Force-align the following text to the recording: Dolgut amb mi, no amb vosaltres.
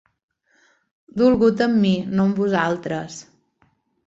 Dolgut 1.21 1.61
amb 1.67 1.77
mi, 1.83 1.93
no 2.15 2.27
amb 2.29 2.43
vosaltres. 2.45 3.21